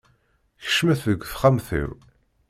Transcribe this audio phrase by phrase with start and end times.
[0.63, 1.91] Kecmet deg texxamt-iw.